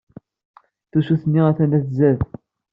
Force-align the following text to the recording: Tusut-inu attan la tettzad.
Tusut-inu 0.91 1.41
attan 1.49 1.69
la 1.71 1.79
tettzad. 1.83 2.19